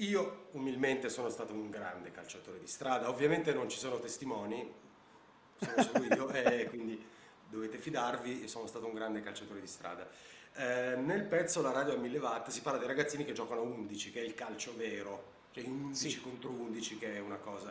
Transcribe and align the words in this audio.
Io 0.00 0.46
umilmente 0.52 1.10
sono 1.10 1.28
stato 1.28 1.52
un 1.52 1.68
grande 1.68 2.10
calciatore 2.10 2.58
di 2.58 2.66
strada, 2.66 3.10
ovviamente 3.10 3.52
non 3.52 3.68
ci 3.68 3.78
sono 3.78 3.98
testimoni, 3.98 4.72
sono 5.58 5.82
solo 5.82 6.04
io 6.14 6.28
e 6.30 6.68
quindi 6.70 7.02
dovete 7.46 7.76
fidarvi, 7.76 8.48
sono 8.48 8.66
stato 8.66 8.86
un 8.86 8.94
grande 8.94 9.20
calciatore 9.20 9.60
di 9.60 9.66
strada. 9.66 10.08
Eh, 10.54 10.96
nel 10.96 11.24
pezzo 11.24 11.60
La 11.60 11.70
radio 11.70 11.94
a 11.94 11.96
1000 11.96 12.18
watt 12.18 12.48
si 12.48 12.62
parla 12.62 12.78
dei 12.78 12.88
ragazzini 12.88 13.26
che 13.26 13.32
giocano 13.32 13.60
a 13.60 13.64
11, 13.64 14.10
che 14.10 14.22
è 14.22 14.24
il 14.24 14.34
calcio 14.34 14.74
vero, 14.74 15.32
cioè 15.52 15.64
11 15.64 16.10
sì. 16.10 16.20
contro 16.20 16.48
11 16.48 16.98
che 16.98 17.16
è 17.16 17.18
una 17.18 17.36
cosa. 17.36 17.70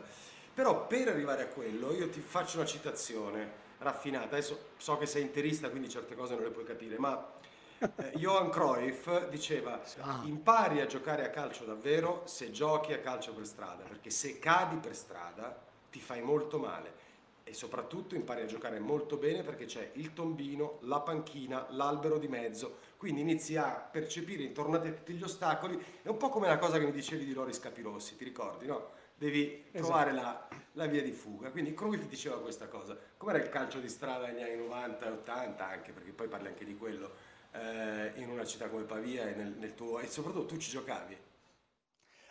Però 0.54 0.86
per 0.86 1.08
arrivare 1.08 1.42
a 1.42 1.46
quello 1.46 1.92
io 1.92 2.08
ti 2.10 2.20
faccio 2.20 2.58
una 2.58 2.66
citazione 2.66 3.68
raffinata, 3.78 4.36
adesso 4.36 4.68
so 4.76 4.96
che 4.98 5.06
sei 5.06 5.22
interista 5.22 5.68
quindi 5.68 5.88
certe 5.88 6.14
cose 6.14 6.34
non 6.34 6.44
le 6.44 6.50
puoi 6.50 6.64
capire, 6.64 6.96
ma 6.96 7.32
eh, 7.80 8.12
Johan 8.16 8.50
Cruyff 8.50 9.28
diceva 9.28 9.80
ah. 10.00 10.20
impari 10.24 10.80
a 10.80 10.86
giocare 10.86 11.24
a 11.24 11.30
calcio 11.30 11.64
davvero 11.64 12.22
se 12.26 12.50
giochi 12.50 12.92
a 12.92 12.98
calcio 12.98 13.32
per 13.32 13.46
strada, 13.46 13.84
perché 13.84 14.10
se 14.10 14.38
cadi 14.38 14.76
per 14.76 14.94
strada 14.94 15.58
ti 15.90 16.00
fai 16.00 16.22
molto 16.22 16.58
male 16.58 17.08
e 17.50 17.54
soprattutto 17.54 18.14
impari 18.14 18.42
a 18.42 18.46
giocare 18.46 18.78
molto 18.78 19.16
bene 19.16 19.42
perché 19.42 19.64
c'è 19.64 19.90
il 19.94 20.12
tombino, 20.12 20.78
la 20.82 21.00
panchina, 21.00 21.66
l'albero 21.70 22.18
di 22.18 22.28
mezzo, 22.28 22.78
quindi 22.96 23.22
inizi 23.22 23.56
a 23.56 23.70
percepire 23.70 24.44
intorno 24.44 24.76
a 24.76 24.80
te 24.80 24.94
tutti 24.94 25.14
gli 25.14 25.22
ostacoli, 25.22 25.76
è 26.02 26.08
un 26.08 26.16
po' 26.16 26.28
come 26.28 26.46
la 26.46 26.58
cosa 26.58 26.78
che 26.78 26.84
mi 26.84 26.92
dicevi 26.92 27.24
di 27.24 27.32
Loris 27.32 27.58
Capirossi, 27.58 28.16
ti 28.16 28.22
ricordi, 28.22 28.66
no? 28.66 28.98
Devi 29.16 29.64
esatto. 29.66 29.78
trovare 29.78 30.12
la, 30.12 30.48
la, 30.72 30.86
via 30.86 31.02
di 31.02 31.12
fuga. 31.12 31.50
Quindi 31.50 31.74
Cruyff 31.74 32.06
diceva 32.06 32.40
questa 32.40 32.68
cosa. 32.68 32.96
Com'era 33.18 33.36
il 33.36 33.50
calcio 33.50 33.78
di 33.78 33.88
strada 33.88 34.26
negli 34.28 34.40
anni 34.40 34.56
90 34.56 35.06
e 35.06 35.10
80 35.10 35.66
anche, 35.66 35.92
perché 35.92 36.12
poi 36.12 36.28
parli 36.28 36.46
anche 36.46 36.64
di 36.64 36.74
quello, 36.74 37.10
eh, 37.52 38.12
in 38.16 38.28
una 38.28 38.44
città 38.44 38.68
come 38.68 38.84
Pavia 38.84 39.28
e, 39.28 39.34
nel, 39.34 39.54
nel 39.58 39.74
tuo, 39.74 39.98
e 40.00 40.06
soprattutto 40.06 40.46
tu 40.46 40.58
ci 40.58 40.70
giocavi. 40.70 41.16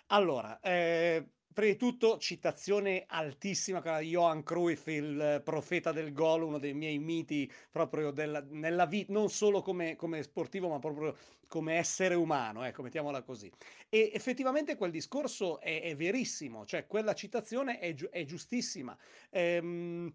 Allora, 0.08 0.60
eh, 0.62 1.26
Prima 1.52 1.74
di 1.74 1.78
tutto, 1.78 2.20
citazione 2.20 3.04
altissima 3.08 3.82
con 3.82 3.98
Johan 3.98 4.44
Cruyff, 4.44 4.88
il 4.88 5.42
profeta 5.44 5.92
del 5.92 6.14
gol, 6.14 6.44
uno 6.44 6.60
dei 6.60 6.74
miei 6.74 7.00
miti 7.00 7.52
proprio 7.70 8.12
della, 8.12 8.42
nella 8.48 8.86
vita, 8.86 9.12
non 9.12 9.30
solo 9.30 9.62
come, 9.62 9.96
come, 9.98 10.24
sportivo, 10.24 10.70
ma 10.70 10.80
proprio 10.80 11.18
come 11.48 11.74
essere 11.74 12.14
umano, 12.14 12.64
ecco, 12.64 12.84
mettiamola 12.84 13.24
così. 13.24 13.52
E 13.90 14.12
effettivamente 14.14 14.78
quel 14.78 14.92
discorso 14.92 15.60
è, 15.60 15.82
è 15.82 15.96
verissimo, 15.98 16.66
cioè 16.66 16.86
quella 16.86 17.14
citazione 17.14 17.80
è, 17.80 17.94
è 17.94 18.24
giustissima. 18.24 18.96
Ehm, 19.32 20.14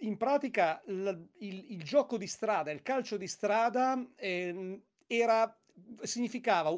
in 0.00 0.16
pratica 0.16 0.82
il, 0.86 1.28
il, 1.38 1.72
il, 1.72 1.82
gioco 1.82 2.18
di 2.18 2.26
strada, 2.26 2.70
il 2.70 2.82
calcio 2.82 3.16
di 3.16 3.26
strada 3.26 4.04
eh, 4.16 4.82
era 5.06 5.56
significava 6.02 6.74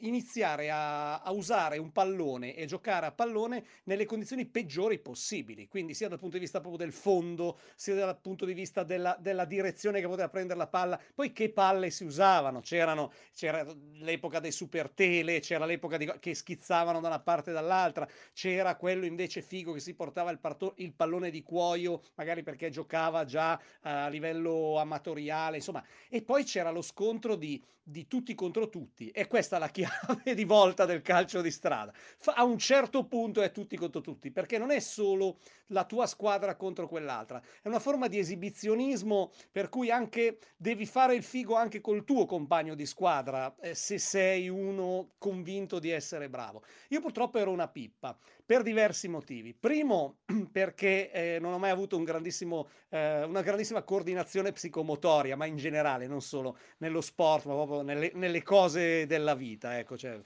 iniziare 0.00 0.70
a, 0.70 1.20
a, 1.20 1.30
usare 1.32 1.78
un 1.78 1.92
pallone 1.92 2.54
e 2.54 2.66
giocare 2.66 3.06
a 3.06 3.12
pallone 3.12 3.64
nelle 3.84 4.04
condizioni 4.04 4.46
peggiori 4.46 4.98
possibili, 4.98 5.68
quindi 5.68 5.94
sia 5.94 6.08
dal 6.08 6.18
punto 6.18 6.36
di 6.36 6.42
vista 6.42 6.60
proprio 6.60 6.84
del 6.84 6.92
fondo, 6.92 7.58
sia 7.74 7.94
dal 7.94 8.18
punto 8.20 8.44
di 8.44 8.54
vista 8.54 8.82
della, 8.82 9.16
della 9.20 9.44
direzione 9.44 10.00
che 10.00 10.06
poteva 10.06 10.28
prendere 10.28 10.58
la 10.58 10.66
palla. 10.66 11.00
Poi 11.14 11.32
che 11.32 11.50
palle 11.50 11.90
si 11.90 12.04
usavano? 12.04 12.60
C'erano, 12.60 13.12
c'era 13.34 13.66
l'epoca 13.94 14.40
dei 14.40 14.52
super 14.52 14.90
tele, 14.90 15.40
c'era 15.40 15.64
l'epoca 15.64 15.96
di, 15.96 16.10
che 16.18 16.34
schizzavano 16.34 17.00
da 17.00 17.08
una 17.08 17.20
parte 17.20 17.50
e 17.50 17.54
dall'altra, 17.54 18.08
c'era 18.32 18.76
quello 18.76 19.04
invece 19.04 19.42
figo 19.42 19.72
che 19.72 19.80
si 19.80 19.94
portava 19.94 20.30
il, 20.30 20.38
parto, 20.38 20.74
il 20.78 20.92
pallone 20.92 21.30
di 21.30 21.42
cuoio, 21.42 22.02
magari 22.14 22.42
perché 22.42 22.70
giocava 22.70 23.24
già 23.24 23.60
a 23.82 24.08
livello 24.08 24.78
amatoriale, 24.78 25.56
insomma, 25.56 25.84
e 26.08 26.22
poi 26.22 26.44
c'era 26.44 26.70
lo 26.70 26.82
scontro 26.82 27.36
di, 27.36 27.62
di 27.82 28.06
tutti 28.06 28.31
tutti 28.32 28.34
contro 28.34 28.68
tutti. 28.68 29.08
E 29.10 29.26
questa 29.26 29.56
è 29.56 29.58
la 29.58 29.68
chiave 29.70 30.34
di 30.34 30.44
volta 30.44 30.84
del 30.84 31.02
calcio 31.02 31.40
di 31.40 31.50
strada. 31.50 31.92
A 32.34 32.44
un 32.44 32.58
certo 32.58 33.04
punto 33.04 33.42
è 33.42 33.52
tutti 33.52 33.76
contro 33.76 34.00
tutti, 34.00 34.30
perché 34.30 34.58
non 34.58 34.70
è 34.70 34.80
solo 34.80 35.38
la 35.72 35.84
tua 35.84 36.06
squadra 36.06 36.56
contro 36.56 36.86
quell'altra, 36.86 37.40
è 37.62 37.68
una 37.68 37.78
forma 37.78 38.06
di 38.06 38.18
esibizionismo 38.18 39.32
per 39.50 39.68
cui 39.68 39.90
anche 39.90 40.38
devi 40.56 40.84
fare 40.84 41.14
il 41.14 41.22
figo 41.22 41.54
anche 41.54 41.80
col 41.80 42.04
tuo 42.04 42.26
compagno 42.26 42.74
di 42.74 42.84
squadra, 42.84 43.54
eh, 43.60 43.74
se 43.74 43.98
sei 43.98 44.48
uno 44.48 45.12
convinto 45.18 45.78
di 45.78 45.90
essere 45.90 46.28
bravo. 46.28 46.62
Io 46.88 47.00
purtroppo 47.00 47.38
ero 47.38 47.50
una 47.50 47.68
pippa 47.68 48.16
per 48.44 48.62
diversi 48.62 49.08
motivi. 49.08 49.54
Primo, 49.54 50.18
perché 50.50 51.10
eh, 51.10 51.38
non 51.40 51.52
ho 51.52 51.58
mai 51.58 51.70
avuto 51.70 51.96
un 51.96 52.04
eh, 52.88 53.22
una 53.24 53.42
grandissima 53.42 53.82
coordinazione 53.82 54.52
psicomotoria, 54.52 55.36
ma 55.36 55.46
in 55.46 55.56
generale, 55.56 56.06
non 56.06 56.20
solo 56.20 56.58
nello 56.78 57.00
sport, 57.00 57.46
ma 57.46 57.54
proprio 57.54 57.82
nelle, 57.82 58.10
nelle 58.14 58.42
cose 58.42 59.06
della 59.06 59.34
vita. 59.34 59.78
Ecco, 59.78 59.96
cioè. 59.96 60.20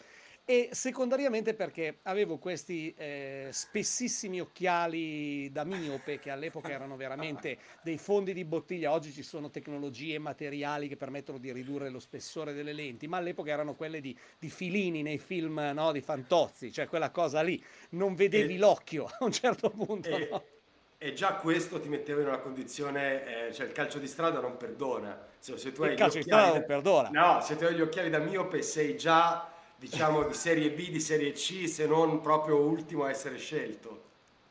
E 0.49 0.69
secondariamente 0.71 1.55
perché 1.55 1.99
avevo 2.05 2.39
questi 2.39 2.95
eh, 2.97 3.49
spessissimi 3.51 4.41
occhiali 4.41 5.51
da 5.51 5.65
miope 5.65 6.21
che 6.21 6.31
all'epoca 6.31 6.69
erano 6.69 6.95
veramente 6.95 7.59
dei 7.83 7.99
fondi 7.99 8.33
di 8.33 8.45
bottiglia. 8.45 8.93
Oggi 8.93 9.11
ci 9.11 9.25
sono 9.25 9.51
tecnologie 9.51 10.15
e 10.15 10.19
materiali 10.21 10.87
che 10.87 10.97
permettono 10.97 11.39
di 11.39 11.51
ridurre 11.51 11.89
lo 11.89 11.99
spessore 11.99 12.53
delle 12.53 12.73
lenti, 12.73 13.09
ma 13.09 13.17
all'epoca 13.17 13.51
erano 13.51 13.75
quelle 13.75 14.01
di, 14.01 14.17
di 14.39 14.49
filini 14.49 15.03
nei 15.03 15.19
film 15.19 15.73
no, 15.75 15.91
di 15.91 16.01
Fantozzi, 16.01 16.71
cioè 16.71 16.87
quella 16.87 17.11
cosa 17.11 17.43
lì. 17.43 17.61
Non 17.91 18.15
vedevi 18.15 18.55
e, 18.55 18.59
l'occhio 18.59 19.07
a 19.19 19.25
un 19.25 19.33
certo 19.33 19.69
punto. 19.71 20.11
E, 20.11 20.29
no? 20.31 20.45
e 20.97 21.13
già 21.13 21.35
questo 21.35 21.81
ti 21.81 21.89
metteva 21.89 22.21
in 22.21 22.29
una 22.29 22.39
condizione, 22.39 23.49
eh, 23.49 23.53
cioè 23.53 23.67
il 23.67 23.73
calcio 23.73 23.99
di 23.99 24.07
strada 24.07 24.39
non 24.39 24.57
perdona. 24.57 25.27
Se, 25.41 25.59
se 25.59 25.73
tu 25.73 25.83
il 25.83 25.91
hai 25.91 25.97
calcio 25.97 26.19
di 26.19 26.23
strada 26.23 26.53
non 26.53 26.65
perdona. 26.65 27.09
No, 27.11 27.41
se 27.41 27.57
tu 27.57 27.65
hai 27.65 27.75
gli 27.75 27.81
occhiali 27.81 28.11
da 28.11 28.19
miope 28.19 28.63
sei 28.63 28.97
già 28.97 29.51
diciamo 29.79 30.25
di 30.25 30.35
serie 30.35 30.71
B, 30.71 30.91
di 30.91 31.01
serie 31.01 31.33
C, 31.33 31.69
se 31.69 31.87
non 31.87 32.21
proprio 32.21 32.59
ultimo 32.59 33.05
a 33.05 33.11
essere 33.11 33.39
scelto. 33.39 34.05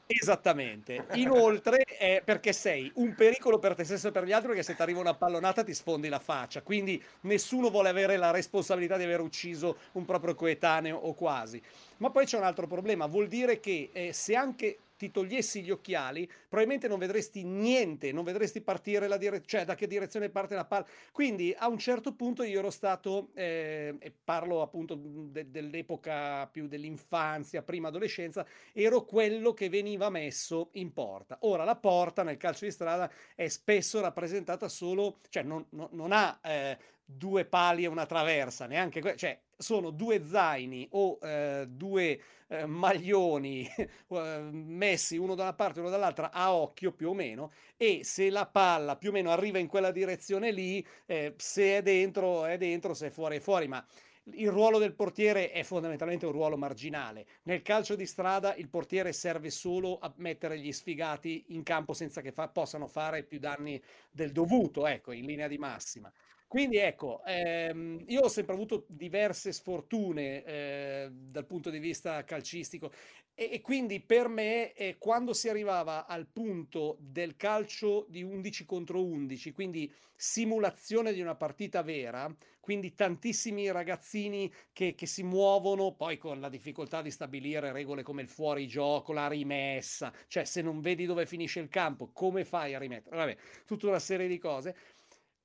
Esattamente. 0.08 1.08
Inoltre 1.14 1.84
è 1.84 2.22
perché 2.24 2.54
sei 2.54 2.92
un 2.96 3.16
pericolo 3.16 3.58
per 3.58 3.74
te 3.74 3.84
stesso 3.84 4.10
e 4.10 4.12
per 4.12 4.24
gli 4.24 4.32
altri 4.32 4.50
perché 4.50 4.64
se 4.64 4.76
ti 4.76 4.82
arriva 4.84 5.00
una 5.00 5.16
pallonata 5.16 5.64
ti 5.64 5.74
sfondi 5.74 6.10
la 6.10 6.20
faccia. 6.20 6.62
Quindi 6.62 7.04
nessuno 7.22 7.72
vuole 7.72 7.90
avere 7.90 8.16
la 8.18 8.30
responsabilità 8.30 8.98
di 8.98 9.04
aver 9.04 9.20
ucciso 9.20 9.78
un 9.94 10.06
proprio 10.06 10.36
coetaneo 10.36 10.96
o 10.96 11.14
quasi. 11.16 11.62
Ma 11.98 12.12
poi 12.12 12.26
c'è 12.26 12.38
un 12.38 12.44
altro 12.44 12.68
problema, 12.68 13.08
vuol 13.08 13.28
dire 13.28 13.60
che 13.60 13.90
eh, 13.92 14.14
se 14.14 14.36
anche 14.36 14.78
ti 14.98 15.12
togliessi 15.12 15.62
gli 15.62 15.72
occhiali, 15.72 16.26
probabilmente 16.48 16.88
non 16.88 17.00
vedresti 17.00 17.44
niente, 17.44 18.12
non 18.12 18.24
vedresti 18.24 18.62
partire 18.62 19.08
la 19.08 19.18
direzione, 19.18 19.46
cioè 19.48 19.66
da 19.66 19.76
che 19.76 19.88
direzione 19.88 20.30
parte 20.30 20.56
la 20.56 20.66
palla. 20.66 20.86
Quindi 21.12 21.54
a 21.58 21.68
un 21.68 21.78
certo 21.78 22.14
punto 22.16 22.44
io 22.44 22.60
ero 22.60 22.70
stato, 22.70 23.30
eh, 23.34 23.96
e 24.00 24.14
parlo 24.24 24.62
appunto 24.62 24.96
de- 24.96 25.50
dell'epoca 25.50 26.48
più 26.48 26.68
dell'infanzia, 26.68 27.62
prima 27.62 27.90
adolescenza, 27.90 28.46
ero 28.74 29.04
quello 29.06 29.54
che 29.54 29.70
veniva 29.70 30.10
messo 30.10 30.70
in 30.74 30.94
porta. 30.94 31.38
Ora 31.42 31.64
la 31.64 31.76
porta 31.76 32.24
nel 32.24 32.38
calcio 32.38 32.66
di 32.66 32.72
strada 32.72 33.12
è 33.36 33.48
spesso 33.48 34.00
rappresentata 34.02 34.68
solo, 34.68 35.20
cioè 35.30 35.44
non, 35.44 35.66
non, 35.72 35.90
non 35.92 36.12
ha 36.12 36.40
eh, 36.44 36.78
due 37.04 37.46
pali 37.46 37.84
e 37.84 37.88
una 37.88 38.06
traversa, 38.06 38.66
neanche 38.66 39.02
que- 39.02 39.16
cioè 39.16 39.40
sono 39.58 39.92
due 39.92 40.24
zaini 40.26 40.88
o 40.92 41.18
eh, 41.22 41.66
due 41.70 42.20
eh, 42.48 42.66
maglioni 42.66 43.68
eh, 43.78 44.50
messi 44.52 45.18
uno 45.18 45.36
da 45.36 45.44
una 45.44 45.54
parte 45.54 45.80
e 45.80 45.82
uno 45.82 45.92
dall'altra 45.92 46.32
a 46.32 46.54
occhio 46.54 46.92
più 46.92 47.10
o 47.10 47.14
meno 47.14 47.52
e 47.78 48.02
se 48.04 48.30
la 48.30 48.46
palla 48.46 48.96
più 48.98 49.10
o 49.10 49.14
meno 49.14 49.32
arriva 49.32 49.58
in 49.60 49.68
quella 49.68 49.92
direzione 49.92 50.52
lì, 50.52 50.86
eh, 51.06 51.34
se 51.38 51.78
è 51.78 51.82
dentro 51.82 52.46
è 52.46 52.58
dentro, 52.58 52.94
se 52.94 53.08
è 53.08 53.10
fuori 53.10 53.38
è 53.38 53.40
fuori, 53.40 53.68
ma 53.68 53.86
il 54.34 54.50
ruolo 54.50 54.80
del 54.80 54.96
portiere 54.96 55.52
è 55.52 55.64
fondamentalmente 55.64 56.26
un 56.26 56.32
ruolo 56.32 56.58
marginale. 56.58 57.26
Nel 57.44 57.62
calcio 57.62 57.96
di 57.96 58.06
strada 58.08 58.56
il 58.56 58.70
portiere 58.70 59.14
serve 59.14 59.52
solo 59.52 60.00
a 60.00 60.12
mettere 60.18 60.60
gli 60.60 60.72
sfigati 60.72 61.46
in 61.50 61.62
campo 61.64 61.94
senza 61.94 62.22
che 62.22 62.32
fa- 62.32 62.48
possano 62.48 62.88
fare 62.88 63.24
più 63.24 63.38
danni 63.40 63.82
del 64.10 64.32
dovuto, 64.32 64.88
ecco, 64.88 65.12
in 65.12 65.26
linea 65.26 65.48
di 65.48 65.58
massima. 65.58 66.12
Quindi 66.48 66.78
ecco, 66.78 67.22
ehm, 67.26 68.04
io 68.08 68.22
ho 68.22 68.28
sempre 68.30 68.54
avuto 68.54 68.86
diverse 68.88 69.52
sfortune 69.52 70.44
eh, 70.44 71.10
dal 71.12 71.46
punto 71.46 71.70
di 71.70 71.80
vista 71.80 72.24
calcistico 72.24 72.92
e, 73.34 73.50
e 73.54 73.62
quindi 73.62 74.00
per 74.00 74.28
me 74.30 74.72
eh, 74.74 74.96
quando 74.98 75.34
si 75.34 75.50
arrivava 75.50 76.06
al 76.06 76.28
punto 76.28 76.98
del 77.00 77.36
calcio 77.36 78.06
di 78.10 78.24
11 78.24 78.64
contro 78.66 79.04
11, 79.04 79.52
quindi 79.52 79.92
simulazione 80.18 81.12
di 81.12 81.20
una 81.20 81.36
partita 81.36 81.82
vera, 81.82 82.34
quindi 82.62 82.94
tantissimi 82.94 83.70
ragazzini 83.70 84.52
che, 84.72 84.96
che 84.96 85.06
si 85.06 85.24
muovono 85.24 85.94
poi 85.94 86.18
con 86.18 86.40
la 86.40 86.48
difficoltà 86.48 87.02
di 87.02 87.12
stabilire 87.12 87.72
regole 87.74 88.02
come 88.02 88.22
il 88.22 88.30
fuorigioco, 88.30 89.12
la 89.12 89.28
rimessa, 89.28 90.14
cioè 90.28 90.46
se 90.46 90.62
non 90.62 90.80
vedi 90.80 91.06
dove 91.06 91.26
finisce 91.26 91.60
il 91.60 91.68
campo, 91.68 92.12
come 92.14 92.46
fai 92.46 92.74
a 92.74 92.80
rimettere? 92.80 93.16
Vabbè, 93.18 93.38
tutta 93.66 93.88
una 93.88 94.00
serie 94.00 94.28
di 94.28 94.38
cose 94.38 94.76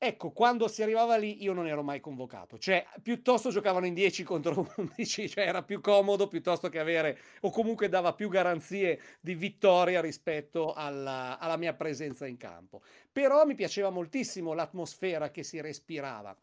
Ecco, 0.02 0.30
quando 0.30 0.66
si 0.66 0.82
arrivava 0.82 1.16
lì 1.16 1.42
io 1.42 1.52
non 1.52 1.66
ero 1.66 1.82
mai 1.82 2.00
convocato, 2.00 2.56
cioè 2.56 2.86
piuttosto 3.02 3.50
giocavano 3.50 3.84
in 3.84 3.92
10 3.92 4.22
contro 4.22 4.72
11, 4.96 5.28
cioè 5.28 5.46
era 5.46 5.62
più 5.62 5.82
comodo 5.82 6.26
piuttosto 6.26 6.70
che 6.70 6.78
avere, 6.78 7.18
o 7.40 7.50
comunque 7.50 7.90
dava 7.90 8.14
più 8.14 8.30
garanzie 8.30 8.98
di 9.20 9.34
vittoria 9.34 10.00
rispetto 10.00 10.72
alla, 10.72 11.38
alla 11.38 11.58
mia 11.58 11.74
presenza 11.74 12.26
in 12.26 12.38
campo. 12.38 12.80
Però 13.12 13.44
mi 13.44 13.54
piaceva 13.54 13.90
moltissimo 13.90 14.54
l'atmosfera 14.54 15.30
che 15.30 15.42
si 15.42 15.60
respirava 15.60 16.34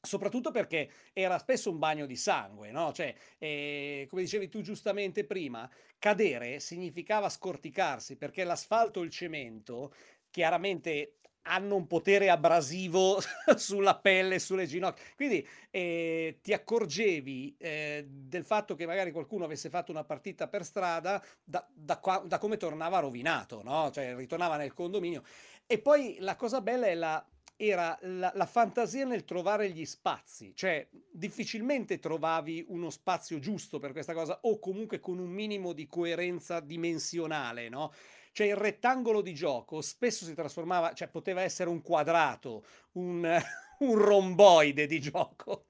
soprattutto 0.00 0.52
perché 0.52 0.88
era 1.12 1.36
spesso 1.38 1.72
un 1.72 1.80
bagno 1.80 2.06
di 2.06 2.14
sangue, 2.14 2.70
no? 2.70 2.92
Cioè, 2.92 3.12
eh, 3.38 4.06
come 4.08 4.22
dicevi 4.22 4.48
tu 4.48 4.60
giustamente 4.60 5.24
prima, 5.24 5.68
cadere 5.98 6.60
significava 6.60 7.28
scorticarsi 7.28 8.14
perché 8.14 8.44
l'asfalto 8.44 9.02
e 9.02 9.06
il 9.06 9.10
cemento 9.10 9.92
chiaramente 10.30 11.16
hanno 11.46 11.76
un 11.76 11.86
potere 11.86 12.28
abrasivo 12.28 13.18
sulla 13.56 13.96
pelle, 13.96 14.38
sulle 14.38 14.66
ginocchia. 14.66 15.04
Quindi 15.14 15.46
eh, 15.70 16.38
ti 16.42 16.52
accorgevi 16.52 17.56
eh, 17.58 18.06
del 18.08 18.44
fatto 18.44 18.74
che 18.74 18.86
magari 18.86 19.12
qualcuno 19.12 19.44
avesse 19.44 19.70
fatto 19.70 19.90
una 19.90 20.04
partita 20.04 20.48
per 20.48 20.64
strada 20.64 21.22
da, 21.42 21.66
da, 21.72 21.98
qua, 21.98 22.22
da 22.24 22.38
come 22.38 22.56
tornava 22.56 22.98
rovinato, 22.98 23.62
no? 23.62 23.90
Cioè 23.90 24.14
ritornava 24.14 24.56
nel 24.56 24.72
condominio. 24.74 25.22
E 25.66 25.78
poi 25.78 26.16
la 26.20 26.36
cosa 26.36 26.60
bella 26.60 26.86
è 26.86 26.94
la 26.94 27.24
era 27.56 27.98
la, 28.02 28.30
la, 28.34 28.46
fantasia 28.46 29.04
nel 29.06 29.24
trovare 29.24 29.70
gli 29.70 29.84
spazi, 29.84 30.52
cioè 30.54 30.86
difficilmente 31.10 31.98
trovavi 31.98 32.64
uno 32.68 32.90
spazio 32.90 33.38
giusto 33.38 33.78
per 33.78 33.92
questa 33.92 34.12
cosa 34.12 34.40
o 34.42 34.58
comunque 34.58 35.00
con 35.00 35.18
un 35.18 35.30
minimo 35.30 35.72
di 35.72 35.86
coerenza 35.86 36.60
dimensionale, 36.60 37.68
no? 37.68 37.92
Cioè 38.32 38.48
il 38.48 38.56
rettangolo 38.56 39.22
di 39.22 39.32
gioco 39.32 39.80
spesso 39.80 40.26
si 40.26 40.34
trasformava, 40.34 40.92
cioè 40.92 41.08
poteva 41.08 41.40
essere 41.40 41.70
un 41.70 41.80
quadrato, 41.80 42.64
un, 42.92 43.42
un 43.78 43.96
romboide 43.96 44.86
di 44.86 45.00
gioco. 45.00 45.66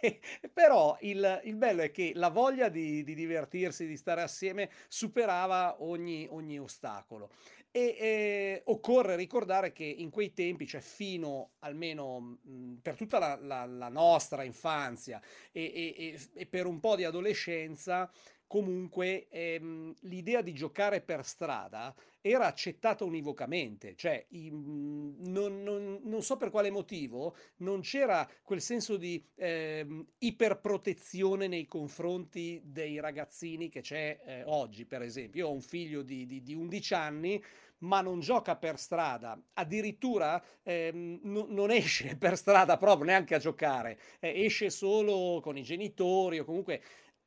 Però 0.52 0.96
il, 1.00 1.40
il, 1.44 1.56
bello 1.56 1.82
è 1.82 1.90
che 1.90 2.12
la 2.14 2.28
voglia 2.28 2.68
di, 2.68 3.02
di 3.02 3.14
divertirsi, 3.14 3.86
di 3.86 3.96
stare 3.96 4.22
assieme, 4.22 4.70
superava 4.88 5.82
ogni, 5.82 6.26
ogni 6.30 6.58
ostacolo. 6.58 7.30
E 7.72 7.96
eh, 7.98 8.62
occorre 8.64 9.14
ricordare 9.14 9.72
che 9.72 9.84
in 9.84 10.10
quei 10.10 10.32
tempi, 10.32 10.66
cioè 10.66 10.80
fino 10.80 11.52
almeno 11.60 12.38
mh, 12.42 12.74
per 12.82 12.96
tutta 12.96 13.20
la, 13.20 13.38
la, 13.40 13.64
la, 13.64 13.88
nostra 13.88 14.42
infanzia 14.42 15.20
e, 15.52 15.94
e, 15.96 16.18
e, 16.34 16.46
per 16.46 16.66
un 16.66 16.80
po' 16.80 16.96
di 16.96 17.04
adolescenza, 17.04 18.10
comunque 18.48 19.28
ehm, 19.28 19.94
l'idea 20.00 20.42
di 20.42 20.52
giocare 20.52 21.00
per 21.00 21.24
strada 21.24 21.94
era 22.20 22.46
accettata 22.46 23.04
univocamente, 23.04 23.94
cioè 23.94 24.26
i, 24.30 24.50
non, 24.50 25.62
non, 25.62 25.79
non, 26.20 26.22
so 26.22 26.36
per 26.36 26.50
quale 26.50 26.70
motivo 26.70 27.34
non 27.58 27.80
c'era 27.80 28.28
quel 28.42 28.60
senso 28.60 28.96
di 28.96 29.24
ehm, 29.36 30.06
iperprotezione 30.18 31.48
nei 31.48 31.66
confronti 31.66 32.60
dei 32.62 33.00
ragazzini 33.00 33.70
che 33.70 33.80
c'è 33.80 34.20
eh, 34.24 34.42
oggi, 34.44 34.84
per 34.84 35.02
esempio. 35.02 35.44
Io 35.44 35.48
ho 35.48 35.52
un 35.54 35.62
figlio 35.62 36.02
di, 36.02 36.26
di, 36.26 36.42
di 36.42 36.54
11 36.54 36.94
anni, 36.94 37.42
ma 37.78 38.02
non 38.02 38.20
gioca 38.20 38.56
per 38.56 38.78
strada, 38.78 39.40
addirittura 39.54 40.42
ehm, 40.62 41.20
n- 41.22 41.46
non 41.48 41.70
esce 41.70 42.16
per 42.20 42.36
strada 42.36 42.76
proprio 42.76 43.06
neanche 43.06 43.34
a 43.34 43.38
giocare, 43.38 43.98
eh, 44.20 44.44
esce 44.44 44.68
solo 44.68 45.40
con 45.40 45.56
i 45.56 45.62
genitori 45.62 46.38
o 46.38 46.44
comunque 46.44 46.82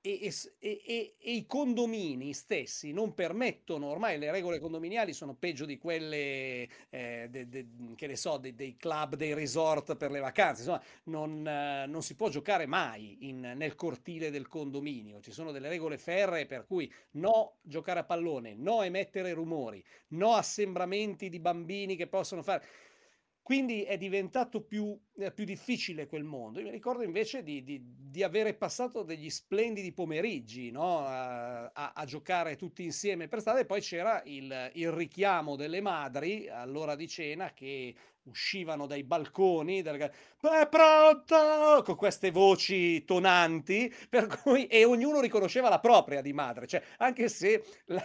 e, 0.06 0.34
e, 0.60 1.16
e, 1.18 1.32
i 1.32 1.46
condomini 1.46 2.34
stessi 2.34 2.92
non 2.92 3.14
permettono, 3.14 3.86
ormai 3.88 4.20
le 4.20 4.32
regole 4.32 4.60
condominiali 4.60 5.14
sono 5.14 5.34
peggio 5.34 5.64
di 5.64 5.78
quelle, 5.78 6.68
eh, 6.90 7.28
de, 7.30 7.48
de, 7.48 7.68
che 7.96 8.08
ne 8.08 8.18
so, 8.18 8.36
de, 8.36 8.54
dei 8.54 8.76
club, 8.76 9.16
dei 9.16 9.34
resort 9.34 9.96
per 9.96 10.12
le 10.12 10.20
vacanze, 10.20 10.64
insomma, 10.64 10.84
non, 11.06 11.48
eh, 11.48 11.86
non 11.88 12.04
si 12.04 12.16
può 12.16 12.28
giocare 12.28 12.66
mai 12.66 13.30
in, 13.30 13.54
nel 13.56 13.76
cortile 13.76 14.30
del 14.30 14.50
condominio, 14.50 15.22
ci 15.22 15.32
sono 15.32 15.54
delle 15.54 15.70
regole 15.70 15.98
ferree 15.98 16.48
per 16.48 16.66
cui 16.66 16.92
no 17.12 17.60
giocare 17.62 18.02
a 18.02 18.04
pallone, 18.04 18.56
no 18.56 18.84
emettere 18.84 19.32
rumori, 19.32 19.82
no 20.10 20.34
assembramenti 20.34 21.30
di 21.30 21.40
bambini 21.40 21.96
che 21.96 22.08
possono 22.08 22.44
fare 22.44 22.66
quindi 23.44 23.84
è 23.84 23.98
diventato 23.98 24.62
più, 24.62 24.98
eh, 25.18 25.31
più, 25.34 25.44
difficile 25.44 26.07
quel 26.07 26.24
mondo. 26.24 26.60
Io 26.60 26.66
mi 26.66 26.72
ricordo 26.72 27.04
invece 27.04 27.44
di, 27.44 27.62
di, 27.62 27.81
di 27.84 28.24
avere 28.24 28.54
passato 28.54 29.04
degli 29.04 29.30
splendidi 29.30 29.92
pomeriggi 29.92 30.72
no? 30.72 31.00
a, 31.00 31.66
a, 31.66 31.92
a, 31.94 32.06
giocare 32.06 32.56
tutti 32.56 32.84
insieme 32.84 33.28
per 33.28 33.42
strada 33.42 33.60
e 33.60 33.66
poi 33.66 33.81
c'era 33.81 34.22
il, 34.24 34.72
il 34.75 34.92
richiamo 34.94 35.57
delle 35.57 35.81
madri 35.81 36.48
all'ora 36.48 36.95
di 36.95 37.07
cena 37.10 37.54
che 37.54 37.94
uscivano 38.24 38.86
dai 38.86 39.04
balconi 39.04 39.81
del... 39.81 40.00
è 40.00 40.68
pronto 40.70 41.81
con 41.84 41.96
queste 41.96 42.31
voci 42.31 43.04
tonanti 43.04 43.94
per 44.10 44.28
cui 44.28 44.68
e 44.68 44.86
ognuno 44.86 45.20
riconosceva 45.20 45.70
la 45.70 45.80
propria 45.80 46.22
di 46.22 46.31
madre 46.31 46.68
cioè 46.68 46.81
anche 46.98 47.28
se 47.28 47.64
la, 47.86 48.04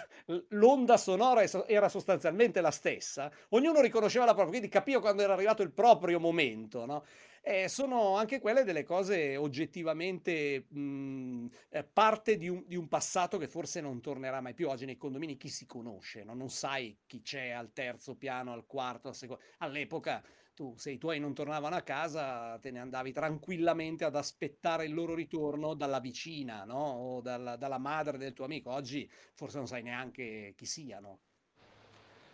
l'onda 0.50 0.96
sonora 0.96 1.42
era 1.66 1.88
sostanzialmente 1.88 2.60
la 2.60 2.70
stessa 2.70 3.30
ognuno 3.50 3.80
riconosceva 3.80 4.24
la 4.24 4.32
propria 4.34 4.58
quindi 4.58 4.68
capivo 4.68 5.00
quando 5.00 5.22
era 5.22 5.34
arrivato 5.34 5.62
il 5.62 5.70
proprio 5.70 6.18
momento 6.18 6.84
no? 6.84 7.04
Eh, 7.42 7.68
sono 7.68 8.16
anche 8.16 8.40
quelle 8.40 8.64
delle 8.64 8.84
cose 8.84 9.36
oggettivamente 9.36 10.66
mh, 10.68 11.46
eh, 11.70 11.84
parte 11.84 12.36
di 12.36 12.48
un, 12.48 12.64
di 12.66 12.76
un, 12.76 12.88
passato 12.88 13.38
che 13.38 13.48
forse 13.48 13.80
non 13.80 14.00
tornerà 14.00 14.40
mai 14.40 14.54
più. 14.54 14.68
Oggi 14.68 14.84
nei 14.84 14.96
condomini 14.96 15.36
chi 15.36 15.48
si 15.48 15.66
conosce, 15.66 16.24
no? 16.24 16.34
non 16.34 16.50
sai 16.50 16.98
chi 17.06 17.22
c'è 17.22 17.50
al 17.50 17.72
terzo 17.72 18.16
piano, 18.16 18.52
al 18.52 18.66
quarto, 18.66 19.08
al 19.08 19.14
secondo. 19.14 19.42
All'epoca 19.58 20.22
tu, 20.58 20.74
se 20.76 20.90
i 20.90 20.98
tuoi 20.98 21.20
non 21.20 21.34
tornavano 21.34 21.76
a 21.76 21.82
casa, 21.82 22.58
te 22.58 22.72
ne 22.72 22.80
andavi 22.80 23.12
tranquillamente 23.12 24.04
ad 24.04 24.16
aspettare 24.16 24.86
il 24.86 24.92
loro 24.92 25.14
ritorno 25.14 25.74
dalla 25.74 26.00
vicina, 26.00 26.64
no? 26.64 26.78
O 26.78 27.20
dalla, 27.20 27.54
dalla 27.54 27.78
madre 27.78 28.18
del 28.18 28.32
tuo 28.32 28.44
amico. 28.44 28.72
Oggi 28.72 29.08
forse 29.34 29.58
non 29.58 29.68
sai 29.68 29.82
neanche 29.82 30.54
chi 30.56 30.66
siano. 30.66 31.20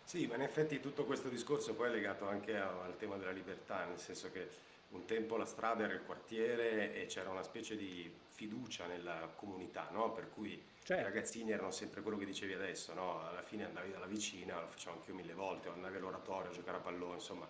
Sì, 0.05 0.25
ma 0.25 0.35
in 0.35 0.41
effetti 0.41 0.79
tutto 0.79 1.05
questo 1.05 1.29
discorso 1.29 1.75
poi 1.75 1.89
è 1.89 1.91
legato 1.91 2.27
anche 2.27 2.57
al 2.57 2.95
tema 2.97 3.15
della 3.17 3.31
libertà, 3.31 3.85
nel 3.85 3.99
senso 3.99 4.31
che 4.31 4.47
un 4.89 5.05
tempo 5.05 5.37
la 5.37 5.45
strada 5.45 5.83
era 5.83 5.93
il 5.93 6.03
quartiere 6.03 6.93
e 6.93 7.05
c'era 7.07 7.29
una 7.29 7.43
specie 7.43 7.75
di 7.75 8.11
fiducia 8.27 8.85
nella 8.85 9.31
comunità, 9.35 9.87
no? 9.91 10.11
per 10.11 10.29
cui 10.29 10.61
certo. 10.83 11.01
i 11.01 11.03
ragazzini 11.03 11.51
erano 11.51 11.71
sempre 11.71 12.01
quello 12.01 12.17
che 12.17 12.25
dicevi 12.25 12.53
adesso, 12.53 12.93
no? 12.93 13.25
alla 13.25 13.41
fine 13.41 13.65
andavi 13.65 13.91
dalla 13.91 14.05
vicina, 14.05 14.59
lo 14.59 14.67
facevo 14.67 14.95
anche 14.95 15.09
io 15.09 15.15
mille 15.15 15.33
volte, 15.33 15.69
o 15.69 15.73
andavi 15.73 15.97
all'oratorio 15.97 16.51
a 16.51 16.53
giocare 16.53 16.77
a 16.77 16.81
pallone, 16.81 17.15
insomma 17.15 17.47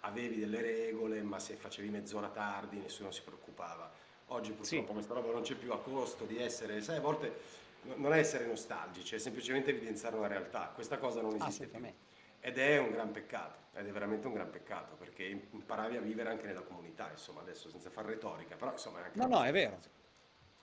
avevi 0.00 0.38
delle 0.38 0.62
regole, 0.62 1.22
ma 1.22 1.38
se 1.38 1.54
facevi 1.54 1.88
mezz'ora 1.90 2.28
tardi 2.28 2.78
nessuno 2.78 3.10
si 3.10 3.22
preoccupava. 3.22 3.90
Oggi 4.26 4.52
purtroppo 4.52 4.86
sì. 4.86 4.92
questa 4.92 5.14
roba 5.14 5.32
non 5.32 5.42
c'è 5.42 5.54
più 5.54 5.72
a 5.72 5.80
costo 5.80 6.24
di 6.24 6.38
essere, 6.38 6.80
sai, 6.80 6.98
a 6.98 7.00
volte 7.00 7.58
non 7.96 8.12
è 8.12 8.18
essere 8.18 8.46
nostalgici, 8.46 9.14
è 9.14 9.18
semplicemente 9.18 9.70
evidenziare 9.70 10.16
una 10.16 10.28
realtà, 10.28 10.70
questa 10.74 10.98
cosa 10.98 11.20
non 11.20 11.34
esiste 11.34 11.66
più. 11.66 11.78
Ed 12.40 12.58
è 12.58 12.78
un 12.78 12.90
gran 12.90 13.10
peccato, 13.10 13.78
ed 13.78 13.86
è 13.86 13.90
veramente 13.90 14.26
un 14.26 14.34
gran 14.34 14.50
peccato, 14.50 14.96
perché 14.96 15.24
imparavi 15.24 15.96
a 15.96 16.00
vivere 16.00 16.30
anche 16.30 16.46
nella 16.46 16.62
comunità, 16.62 17.10
insomma, 17.10 17.40
adesso 17.40 17.68
senza 17.68 17.90
fare 17.90 18.08
retorica, 18.08 18.56
però 18.56 18.72
insomma 18.72 19.00
è 19.00 19.04
anche... 19.04 19.18
No, 19.18 19.26
no, 19.26 19.42
è 19.44 19.52
vero. 19.52 19.78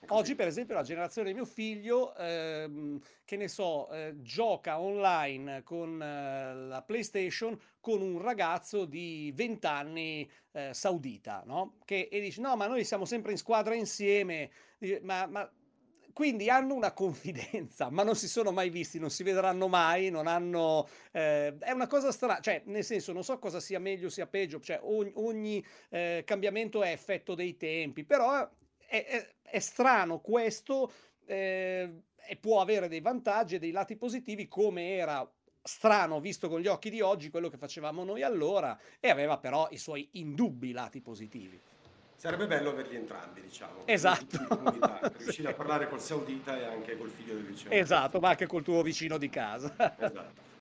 Oggi, 0.08 0.34
per 0.34 0.46
esempio, 0.46 0.74
la 0.74 0.82
generazione 0.82 1.28
di 1.28 1.34
mio 1.34 1.44
figlio, 1.44 2.14
ehm, 2.14 3.00
che 3.24 3.36
ne 3.36 3.48
so, 3.48 3.90
eh, 3.90 4.14
gioca 4.22 4.80
online 4.80 5.62
con 5.64 6.00
eh, 6.00 6.54
la 6.54 6.82
PlayStation 6.82 7.58
con 7.80 8.00
un 8.00 8.20
ragazzo 8.20 8.84
di 8.84 9.32
20 9.34 9.66
anni 9.66 10.30
eh, 10.52 10.72
saudita, 10.72 11.42
no? 11.44 11.78
Che, 11.84 12.08
e 12.10 12.20
dice, 12.20 12.40
no, 12.40 12.56
ma 12.56 12.66
noi 12.66 12.84
siamo 12.84 13.04
sempre 13.04 13.32
in 13.32 13.38
squadra 13.38 13.74
insieme, 13.74 14.50
ma, 15.02 15.26
ma 15.26 15.50
quindi 16.18 16.50
hanno 16.50 16.74
una 16.74 16.90
confidenza, 16.90 17.90
ma 17.90 18.02
non 18.02 18.16
si 18.16 18.26
sono 18.26 18.50
mai 18.50 18.70
visti, 18.70 18.98
non 18.98 19.08
si 19.08 19.22
vedranno 19.22 19.68
mai, 19.68 20.10
non 20.10 20.26
hanno... 20.26 20.88
Eh, 21.12 21.56
è 21.58 21.70
una 21.70 21.86
cosa 21.86 22.10
strana, 22.10 22.40
cioè 22.40 22.62
nel 22.64 22.82
senso 22.82 23.12
non 23.12 23.22
so 23.22 23.38
cosa 23.38 23.60
sia 23.60 23.78
meglio, 23.78 24.10
sia 24.10 24.26
peggio, 24.26 24.58
cioè 24.58 24.80
ogni, 24.82 25.12
ogni 25.14 25.64
eh, 25.90 26.24
cambiamento 26.26 26.82
è 26.82 26.90
effetto 26.90 27.36
dei 27.36 27.56
tempi, 27.56 28.02
però 28.02 28.50
è, 28.84 29.04
è, 29.04 29.28
è 29.42 29.58
strano 29.60 30.18
questo 30.18 30.92
eh, 31.24 32.02
e 32.16 32.36
può 32.36 32.60
avere 32.60 32.88
dei 32.88 33.00
vantaggi 33.00 33.54
e 33.54 33.60
dei 33.60 33.70
lati 33.70 33.94
positivi 33.94 34.48
come 34.48 34.96
era 34.96 35.24
strano 35.62 36.18
visto 36.18 36.48
con 36.48 36.58
gli 36.58 36.66
occhi 36.66 36.90
di 36.90 37.00
oggi 37.00 37.30
quello 37.30 37.48
che 37.48 37.58
facevamo 37.58 38.02
noi 38.02 38.22
allora 38.22 38.76
e 38.98 39.08
aveva 39.08 39.38
però 39.38 39.68
i 39.70 39.78
suoi 39.78 40.08
indubbi 40.14 40.72
lati 40.72 41.00
positivi. 41.00 41.60
Sarebbe 42.18 42.48
bello 42.48 42.70
averli 42.70 42.96
entrambi, 42.96 43.42
diciamo. 43.42 43.82
Esatto. 43.84 44.38
riuscire 45.18 45.50
a 45.50 45.54
parlare 45.54 45.88
col 45.88 46.00
saudita 46.00 46.58
e 46.58 46.64
anche 46.64 46.98
col 46.98 47.10
figlio 47.10 47.34
del 47.34 47.44
vicino. 47.44 47.70
Esatto, 47.70 48.18
ma 48.18 48.30
anche 48.30 48.48
col 48.48 48.64
tuo 48.64 48.82
vicino 48.82 49.18
di 49.18 49.28
casa. 49.28 49.72
Esatto. 49.96 50.46